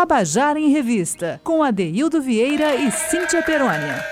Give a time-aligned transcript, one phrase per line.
[0.00, 4.02] Tabajara em Revista, com Adeildo Vieira e Cíntia Perônia.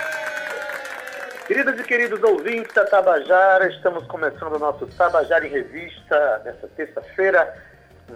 [1.46, 7.56] Queridas e queridos ouvintes da Tabajara, estamos começando o nosso Tabajara em Revista nesta terça-feira,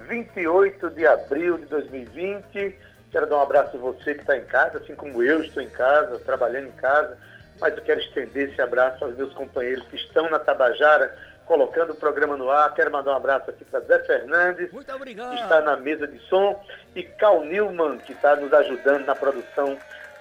[0.06, 2.78] 28 de abril de 2020.
[3.10, 5.70] Quero dar um abraço a você que está em casa, assim como eu estou em
[5.70, 7.16] casa, trabalhando em casa,
[7.58, 11.16] mas eu quero estender esse abraço aos meus companheiros que estão na Tabajara
[11.52, 12.72] colocando o programa no ar.
[12.72, 16.58] Quero mandar um abraço aqui para Zé Fernandes, que está na mesa de som,
[16.96, 19.76] e Cal Newman, que está nos ajudando na produção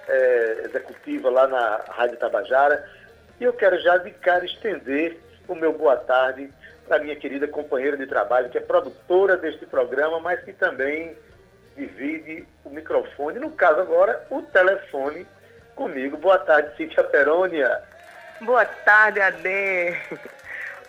[0.06, 2.86] é, executiva lá na Rádio Tabajara.
[3.40, 5.18] E eu quero já de cara estender
[5.48, 6.52] o meu boa tarde
[6.86, 11.16] para minha querida companheira de trabalho, que é produtora deste programa, mas que também
[11.74, 15.26] divide o microfone, no caso agora, o telefone
[15.74, 16.18] comigo.
[16.18, 17.80] Boa tarde, Cíntia Perônia.
[18.42, 19.96] Boa tarde, Ade.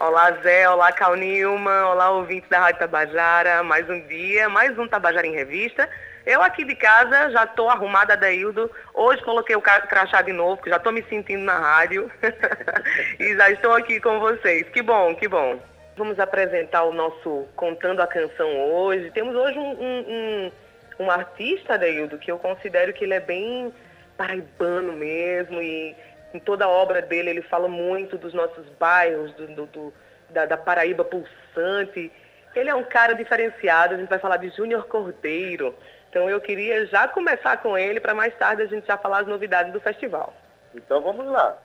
[0.05, 0.67] Olá, Zé.
[0.67, 1.85] Olá, Cal Nilman.
[1.85, 3.63] Olá, ouvintes da Rádio Tabajara.
[3.63, 5.89] Mais um dia, mais um Tabajara em Revista.
[6.25, 8.69] Eu aqui de casa já estou arrumada, Daildo.
[8.93, 12.11] Hoje coloquei o crachá de novo, porque já estou me sentindo na rádio.
[13.17, 14.67] e já estou aqui com vocês.
[14.71, 15.57] Que bom, que bom.
[15.95, 19.09] Vamos apresentar o nosso Contando a Canção hoje.
[19.11, 20.51] Temos hoje um, um,
[20.99, 23.73] um, um artista, Daildo, que eu considero que ele é bem
[24.17, 25.95] paraibano mesmo e
[26.33, 29.93] em toda a obra dele ele fala muito dos nossos bairros, do, do
[30.33, 32.11] da, da, Paraíba pulsante.
[32.55, 35.75] Ele é um cara diferenciado, a gente vai falar de Júnior Cordeiro.
[36.09, 39.27] Então eu queria já começar com ele para mais tarde a gente já falar as
[39.27, 40.33] novidades do festival.
[40.75, 41.57] Então vamos lá.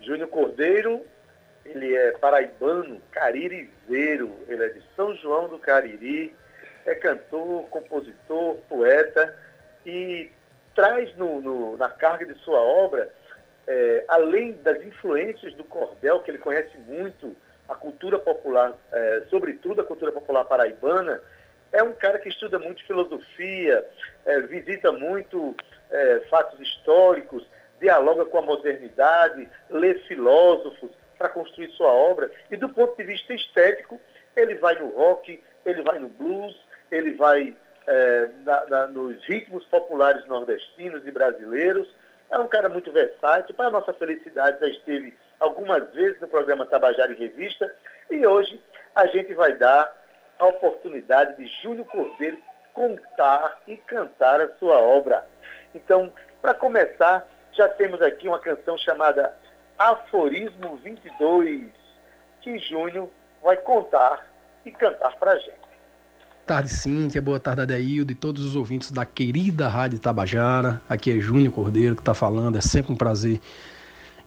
[0.00, 1.04] Júnior Cordeiro,
[1.64, 6.34] ele é paraibano, caririzeiro, ele é de São João do Cariri,
[6.84, 9.36] é cantor, compositor, poeta
[9.84, 10.30] e
[10.74, 13.10] traz no, no, na carga de sua obra
[13.66, 17.36] é, além das influências do cordel, que ele conhece muito,
[17.68, 21.20] a cultura popular, é, sobretudo a cultura popular paraibana,
[21.72, 23.84] é um cara que estuda muito filosofia,
[24.24, 25.54] é, visita muito
[25.90, 27.46] é, fatos históricos,
[27.80, 32.30] dialoga com a modernidade, lê filósofos para construir sua obra.
[32.50, 34.00] E do ponto de vista estético,
[34.34, 36.56] ele vai no rock, ele vai no blues,
[36.90, 37.56] ele vai
[37.86, 41.88] é, na, na, nos ritmos populares nordestinos e brasileiros
[42.30, 43.54] é um cara muito versátil.
[43.54, 47.72] Para a nossa felicidade, já esteve algumas vezes no programa Tabajara em Revista.
[48.10, 48.60] E hoje
[48.94, 49.92] a gente vai dar
[50.38, 52.38] a oportunidade de Júlio Cordeiro
[52.72, 55.26] contar e cantar a sua obra.
[55.74, 59.34] Então, para começar, já temos aqui uma canção chamada
[59.78, 61.70] Aforismo 22,
[62.42, 63.08] que Júnior
[63.42, 64.26] vai contar
[64.64, 65.66] e cantar para a gente
[66.46, 67.20] tarde, Cíntia.
[67.20, 70.80] Boa tarde, Adeildo e todos os ouvintes da querida Rádio Tabajara.
[70.88, 72.56] Aqui é Júnior Cordeiro que está falando.
[72.56, 73.40] É sempre um prazer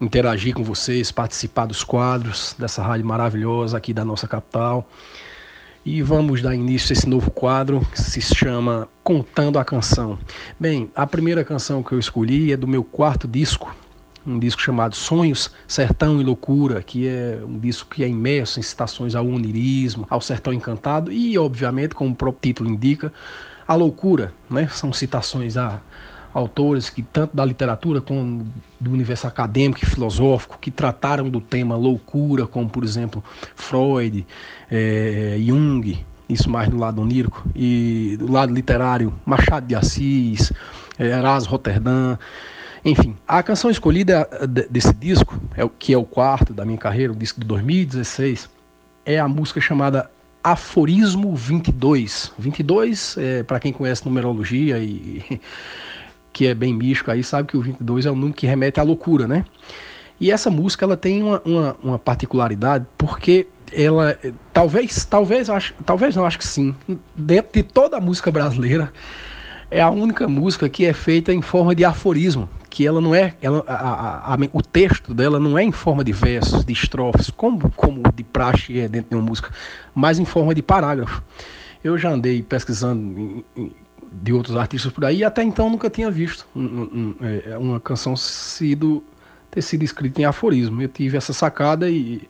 [0.02, 4.90] interagir com vocês, participar dos quadros dessa rádio maravilhosa aqui da nossa capital.
[5.86, 10.20] E vamos dar início a esse novo quadro que se chama Contando a Canção.
[10.60, 13.74] Bem, a primeira canção que eu escolhi é do meu quarto disco,
[14.28, 18.64] um disco chamado Sonhos, Sertão e Loucura, que é um disco que é imerso em
[18.64, 23.12] citações ao onirismo, ao sertão encantado e, obviamente, como o próprio título indica,
[23.68, 24.68] a loucura, né?
[24.68, 25.82] São citações a
[26.34, 28.46] autores que tanto da literatura como
[28.80, 33.24] do universo acadêmico e filosófico que trataram do tema loucura, como por exemplo
[33.56, 34.26] Freud,
[34.70, 40.54] é, Jung, isso mais do lado onírico, e do lado literário Machado de Assis,
[40.98, 42.18] é, Erasmo Rotterdam,
[42.86, 44.28] enfim, a canção escolhida
[44.70, 48.50] desse disco, é o que é o quarto da minha carreira, o disco de 2016,
[49.06, 50.10] é a música chamada
[50.42, 52.32] Aforismo 22.
[52.40, 55.42] 22, é, para quem conhece numerologia e
[56.40, 58.84] que é bem místico aí, sabe que o 22 é um número que remete à
[58.84, 59.44] loucura, né?
[60.22, 64.18] E essa música ela tem uma, uma, uma particularidade porque ela
[64.54, 66.74] talvez talvez acho talvez não acho que sim
[67.14, 68.90] dentro de toda a música brasileira
[69.70, 73.34] é a única música que é feita em forma de aforismo que ela não é,
[73.42, 77.30] ela, a, a, a, o texto dela não é em forma de versos, de estrofes,
[77.30, 79.52] como, como de praxe é dentro de uma música,
[79.94, 81.22] mas em forma de parágrafo.
[81.84, 83.72] Eu já andei pesquisando em, em,
[84.12, 88.16] de outros artistas por aí e até então nunca tinha visto um, é, uma canção
[88.16, 89.04] sido,
[89.52, 90.82] ter sido escrita em aforismo.
[90.82, 92.28] Eu tive essa sacada e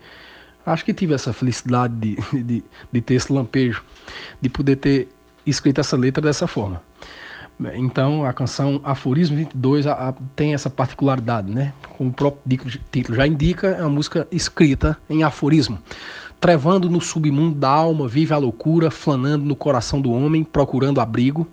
[0.65, 3.83] acho que tive essa felicidade de, de, de ter esse lampejo,
[4.41, 5.09] de poder ter
[5.45, 6.81] escrito essa letra dessa forma.
[7.73, 11.73] Então a canção Aforismo 22 a, a, tem essa particularidade, né?
[11.97, 15.77] Como o próprio título já indica, é uma música escrita em aforismo.
[16.39, 21.45] Trevando no submundo da alma, vive a loucura, flanando no coração do homem, procurando abrigo.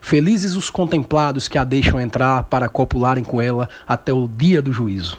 [0.00, 4.72] Felizes os contemplados que a deixam entrar para copularem com ela até o dia do
[4.72, 5.18] juízo.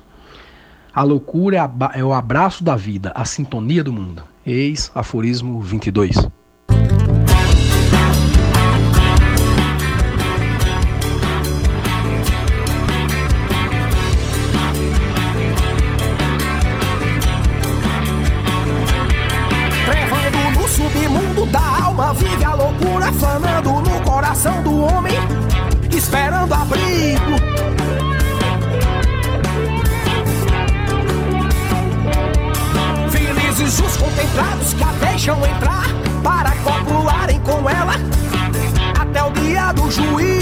[0.93, 4.23] A loucura é, a, é o abraço da vida, a sintonia do mundo.
[4.45, 6.38] Eis Aforismo 22.
[35.29, 35.85] Deixam entrar
[36.23, 37.93] para copularem com ela
[38.99, 40.38] até o dia do juízo.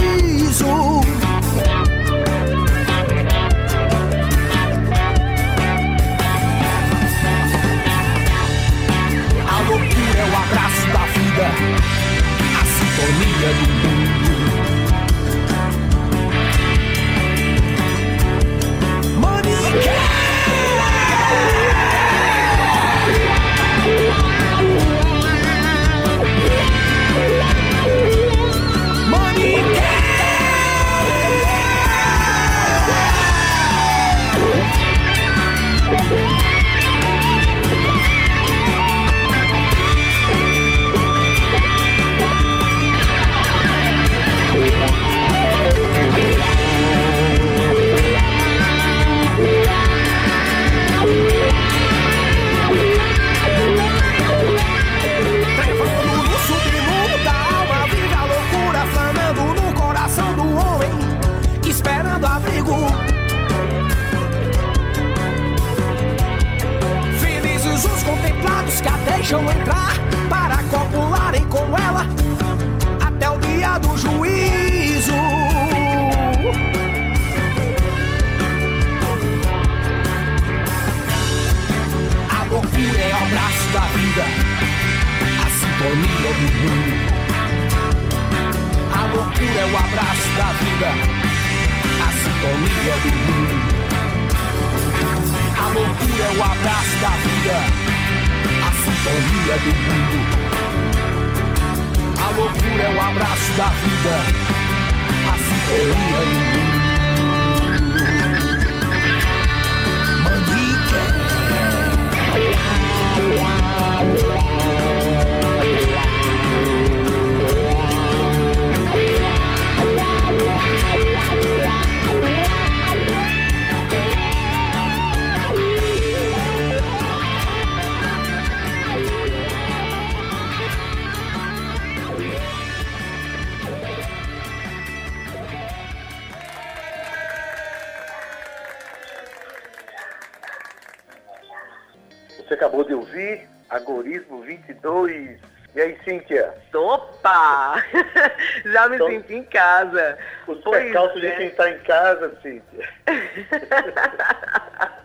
[144.67, 145.39] 22.
[145.75, 146.53] E aí, Cíntia?
[146.73, 147.83] Opa!
[148.65, 150.17] Já me então, senti em casa.
[150.47, 151.29] Os percalços é.
[151.29, 152.89] de quem está em casa, Cíntia.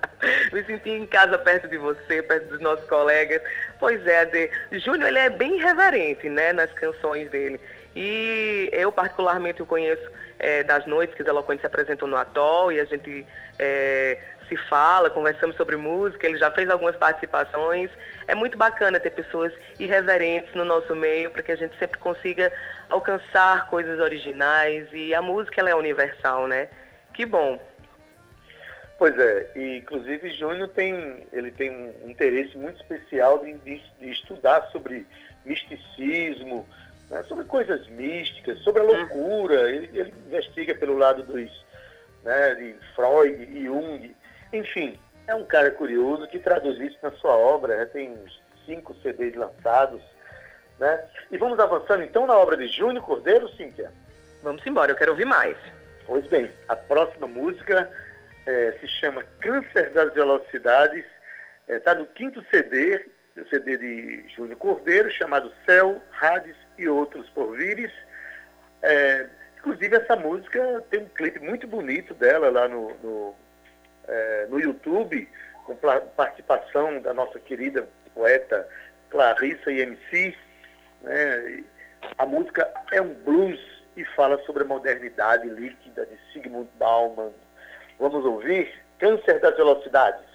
[0.53, 3.43] me senti em casa perto de você, perto dos nossos colegas.
[3.79, 4.50] Pois é, Ade.
[4.73, 7.61] Júnior, ele é bem irreverente, né, nas canções dele.
[7.94, 12.73] E eu, particularmente, o conheço é, das noites que os Eloquentes se apresentam no Atol
[12.73, 13.26] e a gente
[13.58, 14.19] é,
[14.53, 17.91] se fala, conversamos sobre música, ele já fez algumas participações.
[18.29, 22.53] É muito bacana ter pessoas irreverentes no nosso meio para que a gente sempre consiga
[22.91, 26.69] alcançar coisas originais e a música ela é universal, né?
[27.15, 27.61] Que bom.
[28.99, 31.71] Pois é, e inclusive Júnior tem, ele tem
[32.05, 35.06] um interesse muito especial de, de, de estudar sobre
[35.44, 36.69] misticismo,
[37.11, 38.89] né, sobre coisas místicas, sobre a hum.
[38.89, 39.71] loucura.
[39.71, 41.51] Ele, ele investiga pelo lado dos,
[42.23, 44.15] né, de Freud e Jung.
[44.53, 47.85] Enfim, é um cara curioso que traduz isso na sua obra, né?
[47.87, 50.03] tem uns cinco CDs lançados.
[50.79, 51.05] Né?
[51.31, 53.93] E vamos avançando então na obra de Júnior Cordeiro, Cíntia?
[54.43, 55.56] Vamos embora, eu quero ouvir mais.
[56.06, 57.91] Pois bem, a próxima música
[58.47, 61.05] é, se chama Câncer das Velocidades,
[61.69, 63.06] está é, no quinto CD,
[63.37, 67.93] o CD de Júnior Cordeiro, chamado Céu, Hades e Outros Porvires.
[68.82, 69.27] É,
[69.59, 73.35] inclusive essa música tem um clipe muito bonito dela lá no, no
[74.09, 75.29] é, no YouTube,
[75.65, 75.77] com
[76.17, 78.69] participação da nossa querida poeta
[79.11, 80.35] Clarissa e MC.
[81.03, 81.65] Né?
[82.19, 83.61] A música é um blues
[83.97, 87.32] e fala sobre a modernidade líquida de Sigmund Bauman.
[87.99, 90.31] Vamos ouvir Câncer das Velocidades.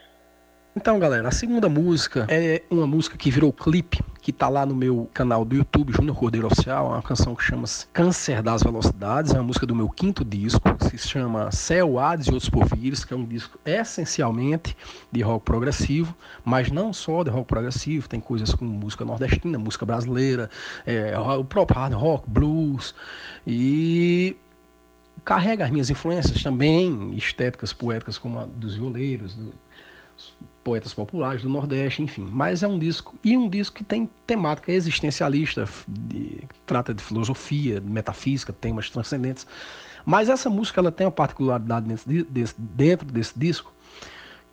[0.78, 4.76] Então, galera, a segunda música é uma música que virou clipe, que tá lá no
[4.76, 9.34] meu canal do YouTube, Júnior Cordeiro Oficial, é uma canção que chama Câncer das Velocidades,
[9.34, 13.04] é uma música do meu quinto disco, que se chama Céu, Hades e Outros Porvires,
[13.04, 14.78] que é um disco essencialmente
[15.12, 16.16] de rock progressivo,
[16.46, 20.48] mas não só de rock progressivo, tem coisas como música nordestina, música brasileira,
[20.86, 22.94] é, o próprio hard rock, blues,
[23.48, 24.38] e
[25.26, 29.52] carrega as minhas influências também, estéticas, poéticas, como a dos violeiros, do,
[30.68, 32.28] poetas populares do Nordeste, enfim.
[32.30, 37.80] Mas é um disco, e um disco que tem temática existencialista, de, trata de filosofia,
[37.80, 39.48] de metafísica, temas transcendentes.
[40.06, 43.72] Mas essa música ela tem uma particularidade dentro desse, dentro desse disco,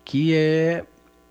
[0.05, 0.85] que é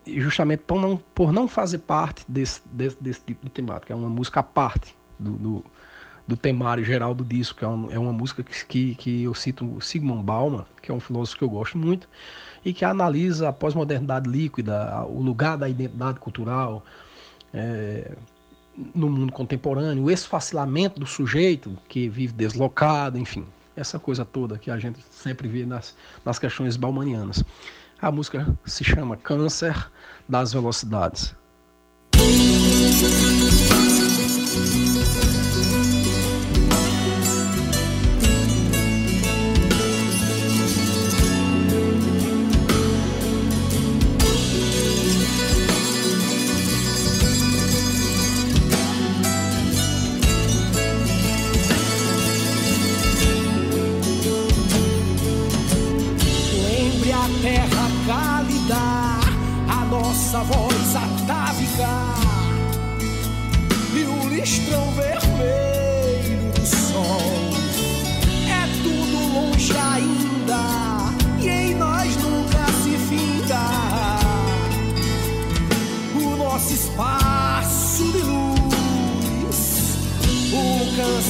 [0.06, 3.90] justamente por não, por não fazer parte desse, desse, desse tipo de temática.
[3.90, 5.64] É uma música à parte do, do,
[6.28, 9.32] do temário geral do disco, que é uma, é uma música que, que, que eu
[9.32, 12.06] cito o Sigmund Bauman, que é um filósofo que eu gosto muito,
[12.64, 16.84] e que analisa a pós-modernidade líquida, o lugar da identidade cultural
[17.52, 18.12] é,
[18.94, 23.44] no mundo contemporâneo, o esfacilamento do sujeito que vive deslocado, enfim,
[23.76, 27.44] essa coisa toda que a gente sempre vê nas, nas questões baumanianas.
[28.00, 29.90] A música se chama Câncer
[30.28, 31.34] das Velocidades.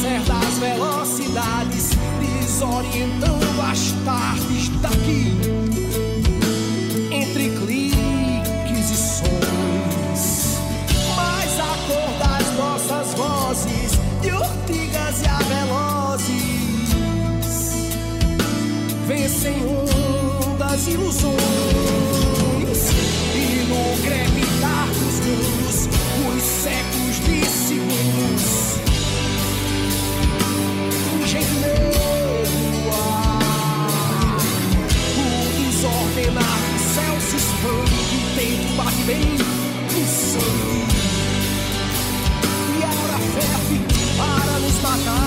[0.00, 5.36] certas velocidades, desorientando as tardes daqui.
[7.12, 10.58] Entre cliques e sons,
[11.16, 16.34] mas a cor das nossas vozes, de urtigas e avelozes,
[19.06, 21.63] vencem ondas e ilusões.
[44.94, 45.23] rock on.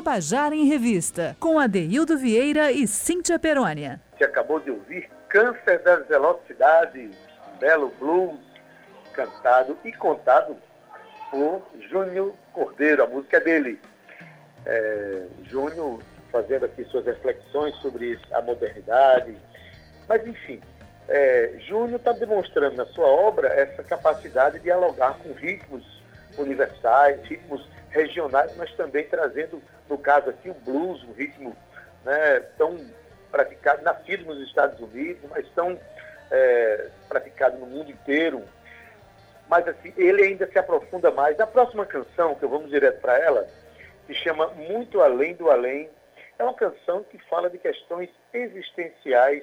[0.00, 4.00] Tabajara em Revista, com Adeildo Vieira e Cíntia Perônia.
[4.16, 7.10] Você acabou de ouvir Câncer das Velocidades,
[7.60, 8.40] belo blues
[9.12, 10.56] cantado e contado
[11.30, 13.78] por Júnior Cordeiro, a música é dele.
[14.64, 16.00] É, Júnior
[16.32, 19.36] fazendo aqui suas reflexões sobre a modernidade.
[20.08, 20.62] Mas, enfim,
[21.08, 25.99] é, Júnior está demonstrando na sua obra essa capacidade de dialogar com ritmos
[26.38, 31.56] universais, ritmos regionais, mas também trazendo, no caso aqui, o blues, um ritmo
[32.04, 32.78] né, tão
[33.30, 35.78] praticado, nascido nos Estados Unidos, mas tão
[36.30, 38.42] é, praticado no mundo inteiro.
[39.48, 41.38] Mas assim, ele ainda se aprofunda mais.
[41.40, 43.48] A próxima canção, que eu vamos direto para ela,
[44.06, 45.90] se chama Muito Além do Além.
[46.38, 49.42] É uma canção que fala de questões existenciais.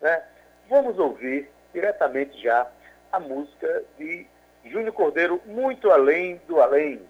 [0.00, 0.22] Né?
[0.68, 2.70] Vamos ouvir diretamente já
[3.10, 4.26] a música de
[4.70, 7.00] Júnior Cordeiro, Muito Além do Além.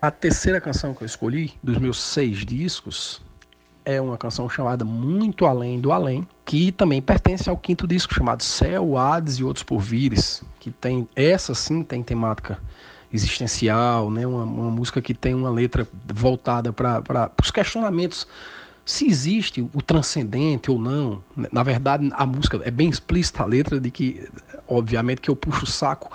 [0.00, 3.22] A terceira canção que eu escolhi, dos meus seis discos,
[3.84, 8.42] é uma canção chamada Muito Além do Além, que também pertence ao quinto disco chamado
[8.42, 12.58] Céu, Hades e Outros Porvires, que tem essa sim tem temática
[13.12, 14.26] existencial, né?
[14.26, 18.26] uma, uma música que tem uma letra voltada para os questionamentos
[18.88, 21.22] se existe o transcendente ou não.
[21.52, 24.26] Na verdade, a música é bem explícita a letra de que,
[24.66, 26.10] obviamente, que eu puxo o saco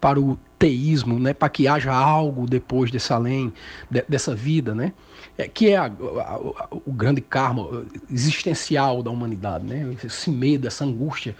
[0.00, 3.52] para o teísmo, né, para que haja algo depois desse além,
[3.90, 4.92] de, dessa vida, né,
[5.36, 10.66] é, que é a, a, a, o grande karma existencial da humanidade, né, esse medo,
[10.66, 11.34] essa angústia,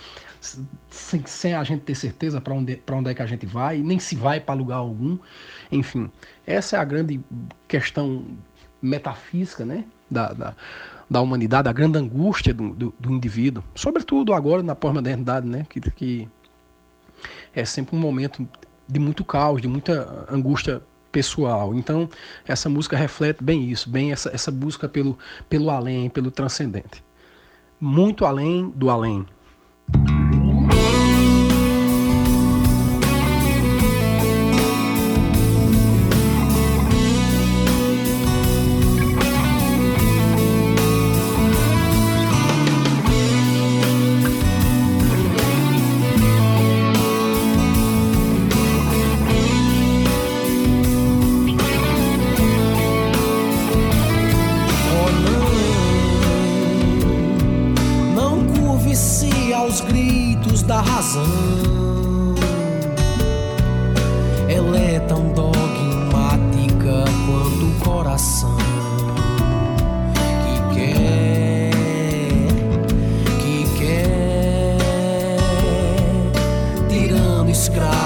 [0.88, 3.98] sem, sem a gente ter certeza para onde, onde é que a gente vai, nem
[3.98, 5.18] se vai para lugar algum,
[5.70, 6.10] enfim,
[6.46, 7.20] essa é a grande
[7.66, 8.24] questão
[8.80, 10.54] metafísica, né, da, da,
[11.10, 15.80] da humanidade, a grande angústia do, do, do indivíduo, sobretudo agora na pós-modernidade, né, que,
[15.80, 16.28] que
[17.54, 18.46] é sempre um momento
[18.88, 20.82] de muito caos, de muita angústia
[21.12, 21.74] pessoal.
[21.74, 22.08] Então,
[22.46, 27.04] essa música reflete bem isso, bem essa, essa busca pelo, pelo além, pelo transcendente.
[27.80, 29.26] Muito além do além.
[77.68, 77.97] disgraça.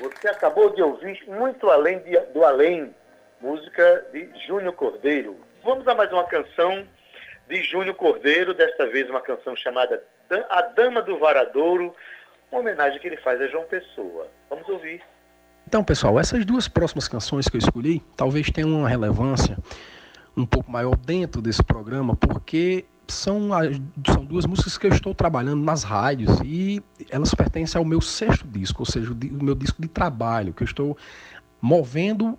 [0.00, 2.94] Você acabou de ouvir Muito Além de, do Além,
[3.38, 5.36] música de Júnior Cordeiro.
[5.62, 6.86] Vamos a mais uma canção
[7.46, 10.02] de Júnior Cordeiro, desta vez uma canção chamada
[10.48, 11.94] A Dama do Varadouro,
[12.50, 14.26] uma homenagem que ele faz a João Pessoa.
[14.48, 15.02] Vamos ouvir.
[15.68, 19.58] Então, pessoal, essas duas próximas canções que eu escolhi talvez tenham uma relevância
[20.34, 23.48] um pouco maior dentro desse programa, porque são,
[24.06, 28.46] são duas músicas que eu estou trabalhando nas rádios e elas pertencem ao meu sexto
[28.46, 30.96] disco, ou seja, o meu disco de trabalho, que eu estou
[31.60, 32.38] movendo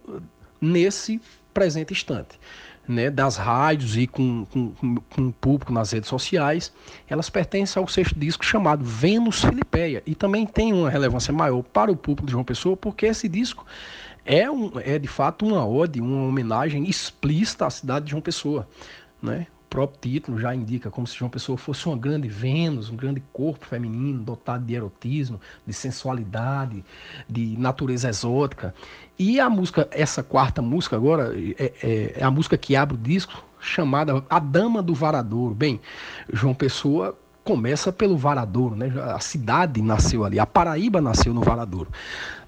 [0.60, 1.21] nesse
[1.53, 2.39] presente instante.
[2.88, 6.73] Né, das rádios e com, com, com, o público nas redes sociais,
[7.07, 10.01] elas pertencem ao sexto disco chamado Vênus Filipeia.
[10.05, 13.65] E também tem uma relevância maior para o público de João Pessoa, porque esse disco
[14.25, 18.67] é, um, é de fato uma ode, uma homenagem explícita à cidade de João Pessoa.
[19.21, 19.45] Né?
[19.71, 23.65] Próprio título já indica como se João Pessoa fosse uma grande Vênus, um grande corpo
[23.65, 26.84] feminino dotado de erotismo, de sensualidade,
[27.27, 28.75] de natureza exótica.
[29.17, 32.97] E a música, essa quarta música agora, é, é, é a música que abre o
[32.97, 35.55] disco, chamada A Dama do Varadouro.
[35.55, 35.79] Bem,
[36.34, 38.91] João Pessoa começa pelo Varadouro, né?
[39.15, 41.89] A cidade nasceu ali, a Paraíba nasceu no Varadouro,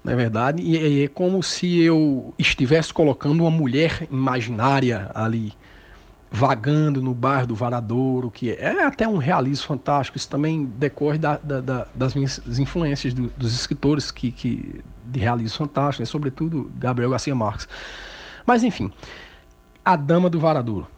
[0.04, 0.62] não é verdade?
[0.62, 5.54] E é como se eu estivesse colocando uma mulher imaginária ali
[6.34, 10.18] vagando no bairro do Varadouro, que é até um realismo fantástico.
[10.18, 15.20] Isso também decorre da, da, da, das minhas influências do, dos escritores que, que, de
[15.20, 16.06] realismo fantástico, né?
[16.06, 17.68] sobretudo Gabriel Garcia Marques.
[18.44, 18.92] Mas enfim,
[19.84, 20.88] A Dama do Varadouro.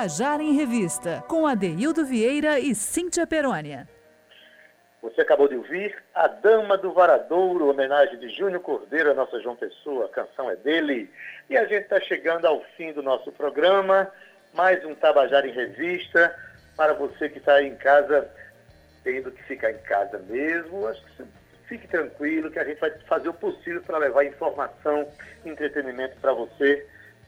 [0.07, 3.89] Tabajara em Revista, com Adeildo Vieira e Cíntia Perônia.
[5.03, 9.57] Você acabou de ouvir A Dama do Varadouro, homenagem de Júnior Cordeiro, a nossa João
[9.57, 11.11] Pessoa, a canção é dele.
[11.51, 14.09] E a gente está chegando ao fim do nosso programa,
[14.55, 16.33] mais um Tabajara em Revista,
[16.77, 18.31] para você que está aí em casa,
[19.03, 21.25] tendo que ficar em casa mesmo, acho que
[21.67, 25.09] fique tranquilo que a gente vai fazer o possível para levar informação
[25.45, 26.87] entretenimento para você,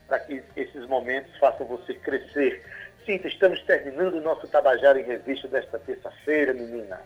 [0.09, 2.64] para que esses momentos façam você crescer.
[3.05, 7.01] Sim, estamos terminando o nosso Tabajara em Revista desta terça-feira, menina.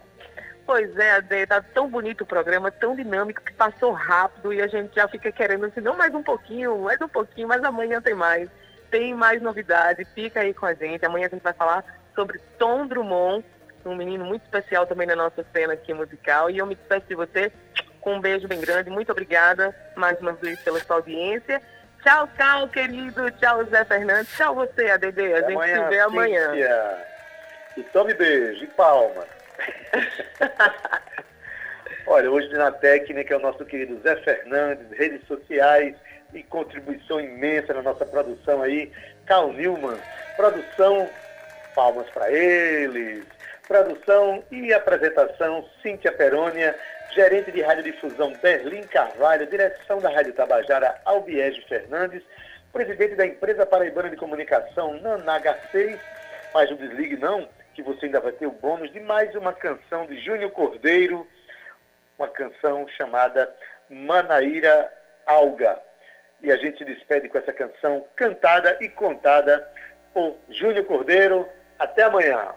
[0.64, 4.68] Pois é, Ade, tá tão bonito o programa, tão dinâmico, que passou rápido e a
[4.68, 8.14] gente já fica querendo assim, não mais um pouquinho, mais um pouquinho, mas amanhã tem
[8.14, 8.48] mais.
[8.90, 11.04] Tem mais novidade, fica aí com a gente.
[11.04, 11.84] Amanhã a gente vai falar
[12.14, 13.44] sobre Tom Drummond,
[13.84, 16.50] um menino muito especial também na nossa cena aqui musical.
[16.50, 17.50] E eu me despeço de você
[18.00, 18.90] com um beijo bem grande.
[18.90, 21.60] Muito obrigada mais uma vez pela sua audiência.
[22.02, 23.30] Tchau, tchau, querido.
[23.32, 24.36] Tchau, Zé Fernandes.
[24.36, 25.34] Tchau, você, ADD.
[25.34, 26.50] A gente se vê amanhã.
[26.50, 27.06] Cíntia.
[27.76, 29.24] E tome beijo e palma.
[32.06, 35.94] Olha, hoje na técnica é o nosso querido Zé Fernandes, redes sociais
[36.34, 38.90] e contribuição imensa na nossa produção aí,
[39.26, 39.98] Carl Newman.
[40.36, 41.08] Produção,
[41.74, 43.24] palmas para eles.
[43.68, 46.74] Produção e apresentação, Cíntia Perônia,
[47.14, 52.22] gerente de radiodifusão Berlim Carvalho, direção da Rádio Tabajara, Albiege Fernandes,
[52.72, 55.98] presidente da empresa paraibana de comunicação, Nanaga 6,
[56.54, 60.06] mas não desligue não, que você ainda vai ter o bônus de mais uma canção
[60.06, 61.26] de Júnior Cordeiro,
[62.18, 63.52] uma canção chamada
[63.90, 64.90] Manaíra
[65.26, 65.78] Alga.
[66.42, 69.66] E a gente se despede com essa canção cantada e contada
[70.12, 71.46] por Júnior Cordeiro.
[71.78, 72.52] Até amanhã.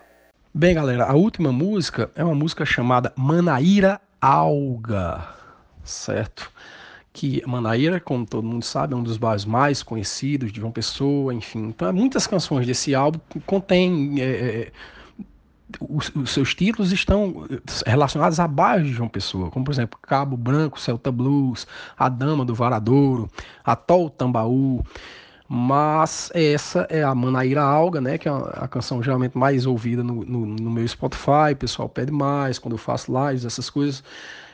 [0.53, 5.23] Bem, galera, a última música é uma música chamada Manaíra Alga,
[5.83, 6.51] certo?
[7.13, 11.31] Que Manaíra, como todo mundo sabe, é um dos bairros mais conhecidos de João Pessoa,
[11.31, 11.67] enfim.
[11.67, 14.15] Então, muitas canções desse álbum contêm.
[14.19, 14.71] É,
[15.79, 17.45] os, os, seus títulos estão
[17.85, 22.43] relacionados a bairros de João Pessoa, como por exemplo Cabo Branco, Celta Blues, A Dama
[22.43, 23.29] do Varadouro,
[23.63, 24.83] Atol Tambaú.
[25.47, 28.17] Mas essa é a Manaíra Alga, né?
[28.17, 32.11] Que é a canção geralmente mais ouvida no, no, no, meu Spotify, o pessoal pede
[32.11, 34.03] mais quando eu faço lives, essas coisas.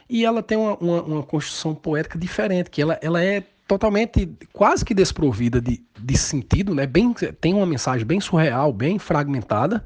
[0.10, 4.84] E ela tem uma, uma, uma construção poética diferente, que ela, ela é totalmente, quase
[4.84, 6.86] que desprovida de, de sentido, né?
[6.86, 9.86] Bem, tem uma mensagem bem surreal, bem fragmentada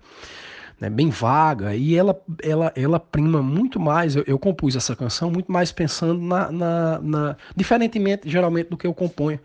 [0.79, 4.15] né, bem vaga, e ela, ela, ela prima muito mais.
[4.15, 8.87] Eu, eu compus essa canção muito mais pensando na, na, na, Diferentemente, geralmente, do que
[8.87, 9.39] eu componho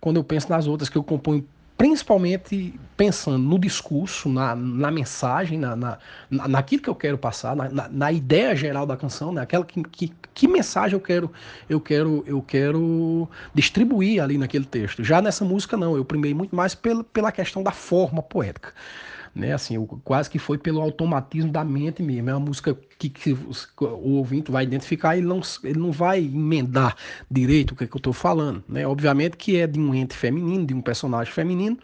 [0.00, 1.46] quando eu penso nas outras, que eu componho
[1.80, 7.70] principalmente pensando no discurso, na, na mensagem, na, na, naquilo que eu quero passar, na,
[7.70, 9.40] na, na ideia geral da canção, né?
[9.40, 11.32] Aquela que, que, que, mensagem eu quero,
[11.70, 15.02] eu quero, eu quero distribuir ali naquele texto.
[15.02, 18.74] Já nessa música não, eu primei muito mais pela, pela questão da forma poética
[19.34, 19.52] né?
[19.52, 22.30] Assim, eu, quase que foi pelo automatismo da mente mesmo.
[22.30, 26.96] É uma música que, que o ouvinte vai identificar e não, ele não vai emendar
[27.30, 28.86] direito o que, é que eu estou falando, né?
[28.86, 31.78] Obviamente que é de um ente feminino, de um personagem feminino,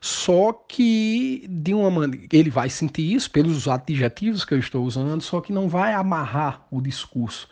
[0.00, 5.20] só que de uma maneira ele vai sentir isso pelos adjetivos que eu estou usando,
[5.20, 7.48] só que não vai amarrar o discurso.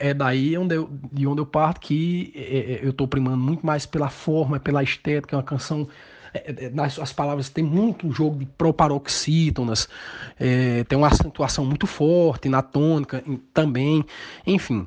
[0.00, 3.64] É daí onde eu, de onde eu parto que é, é eu estou primando muito
[3.64, 5.86] mais pela forma, pela estética, é uma canção
[6.32, 9.88] é, é, nas as palavras tem muito jogo de proparoxítonas,
[10.38, 14.04] é, tem uma acentuação muito forte na tônica também,
[14.46, 14.86] enfim.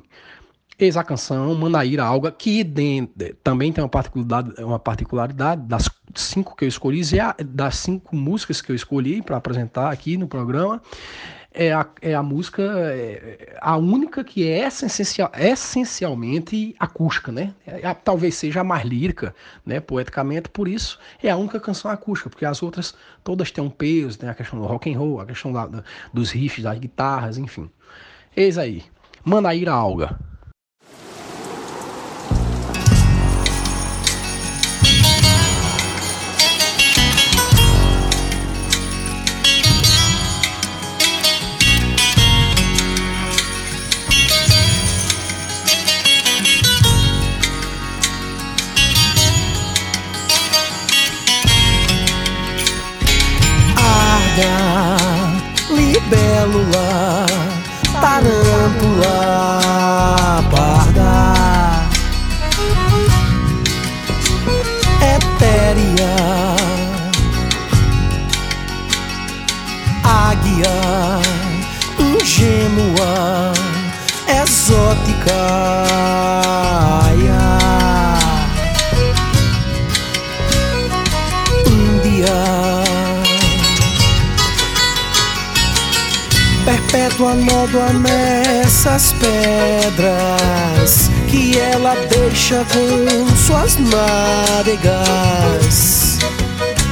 [0.78, 6.56] Eis a canção Manaíra Alga, que dentro, também tem uma particularidade, uma particularidade das cinco
[6.56, 7.02] que eu escolhi,
[7.44, 10.80] das cinco músicas que eu escolhi para apresentar aqui no programa
[11.52, 17.54] é a, é a música, é, a única que é essencial, essencialmente acústica, né?
[17.66, 19.34] É, talvez seja a mais lírica,
[19.66, 19.80] né?
[19.80, 24.18] Poeticamente, por isso é a única canção acústica, porque as outras todas têm um peso,
[24.22, 24.30] né?
[24.30, 27.68] A questão do rock and roll, a questão da, da, dos riffs, das guitarras, enfim.
[28.36, 28.84] Eis aí,
[29.24, 30.29] Manaíra Alga.
[56.10, 57.29] Libélula, tarântula,
[86.64, 94.90] perpétua nódoa nessas pedras que ela deixa com suas nádegas.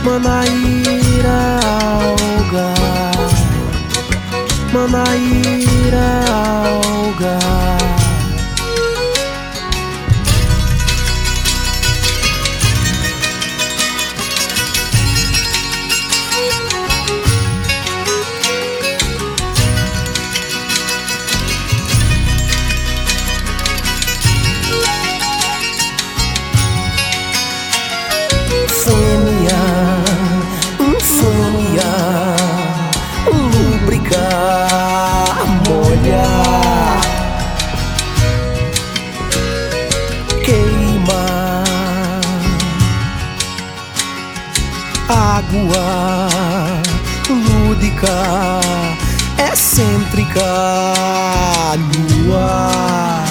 [0.05, 1.59] Manaíra
[1.93, 2.75] alga,
[4.73, 7.88] Manaíra alga.
[50.39, 53.25] Cênica nua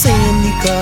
[0.00, 0.80] Cênica.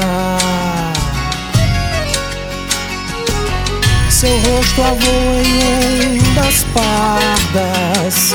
[4.10, 8.34] Seu rosto avô em ondas pardas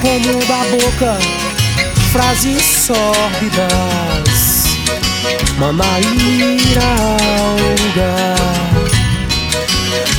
[0.00, 1.18] Como da boca
[2.12, 4.40] frases sórdidas.
[5.58, 6.90] Manaíra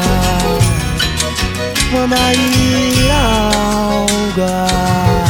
[1.94, 3.22] Manaíra
[3.94, 5.29] Alga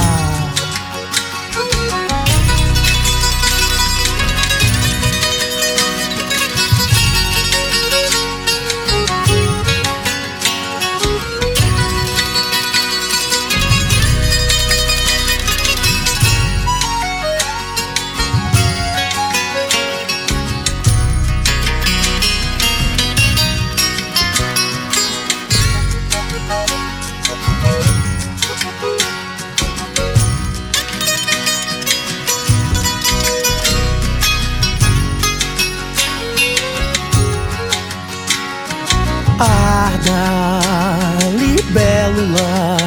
[40.09, 42.77] Arda, libélula,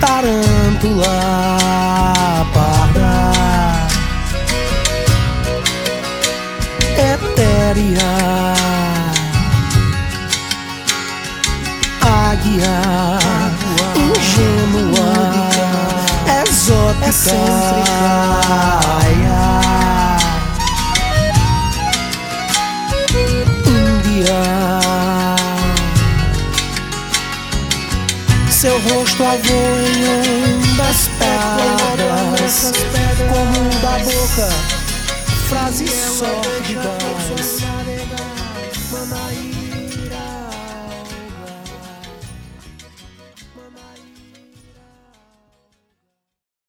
[0.00, 1.51] tarântula,
[29.36, 29.81] rosto